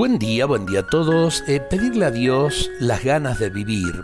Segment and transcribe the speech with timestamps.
[0.00, 1.44] Buen día, buen día a todos.
[1.46, 4.02] Eh, pedirle a Dios las ganas de vivir.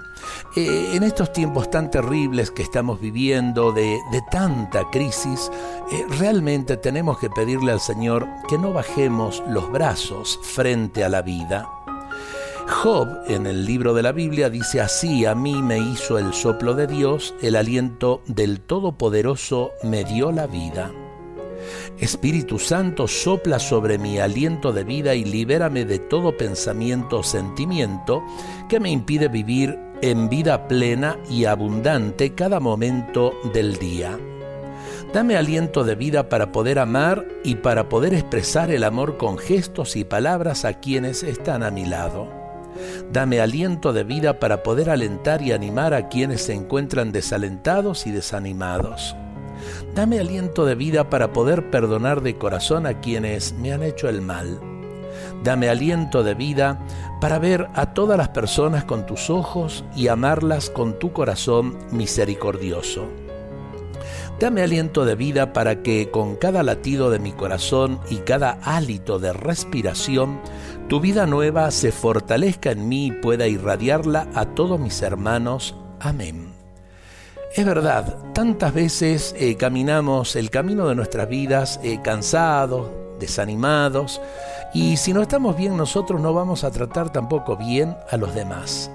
[0.54, 3.98] Eh, en estos tiempos tan terribles que estamos viviendo, de,
[4.30, 5.50] tanta crisis,
[5.90, 11.22] eh, realmente tenemos que pedirle al Señor que no bajemos los brazos frente a la
[11.22, 11.66] vida.
[12.68, 16.74] Job en el libro de la Biblia dice así, a mí me hizo el soplo
[16.74, 20.92] de Dios, el aliento del Todopoderoso me dio la vida.
[21.98, 28.22] Espíritu Santo, sopla sobre mi aliento de vida y libérame de todo pensamiento o sentimiento
[28.68, 34.18] que me impide vivir en vida plena y abundante cada momento del día.
[35.12, 39.96] Dame aliento de vida para poder amar y para poder expresar el amor con gestos
[39.96, 42.28] y palabras a quienes están a mi lado.
[43.10, 48.10] Dame aliento de vida para poder alentar y animar a quienes se encuentran desalentados y
[48.10, 49.16] desanimados.
[49.94, 54.22] Dame aliento de vida para poder perdonar de corazón a quienes me han hecho el
[54.22, 54.60] mal.
[55.42, 56.78] Dame aliento de vida
[57.20, 63.08] para ver a todas las personas con tus ojos y amarlas con tu corazón misericordioso.
[64.38, 69.18] Dame aliento de vida para que con cada latido de mi corazón y cada hálito
[69.18, 70.40] de respiración,
[70.88, 75.74] tu vida nueva se fortalezca en mí y pueda irradiarla a todos mis hermanos.
[76.00, 76.55] Amén.
[77.56, 84.20] Es verdad, tantas veces eh, caminamos el camino de nuestras vidas eh, cansados, desanimados,
[84.74, 88.90] y si no estamos bien nosotros no vamos a tratar tampoco bien a los demás.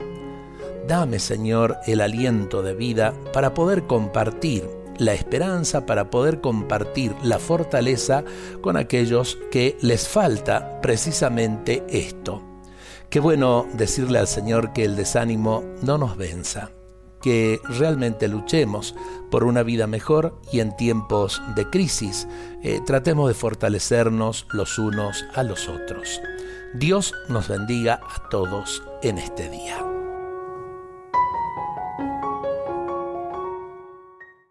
[0.87, 7.39] Dame, Señor, el aliento de vida para poder compartir la esperanza para poder compartir la
[7.39, 8.23] fortaleza
[8.61, 12.43] con aquellos que les falta precisamente esto.
[13.09, 16.69] Qué bueno decirle al Señor que el desánimo no nos venza,
[17.21, 18.95] que realmente luchemos
[19.29, 22.27] por una vida mejor y en tiempos de crisis
[22.63, 26.21] eh, tratemos de fortalecernos los unos a los otros.
[26.73, 29.90] Dios nos bendiga a todos en este día.